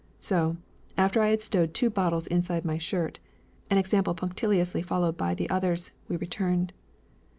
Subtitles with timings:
[0.19, 0.57] So,
[0.97, 3.19] after I had stowed two bottles inside my shirt
[3.69, 6.73] (an example punctiliously followed by the others), we returned.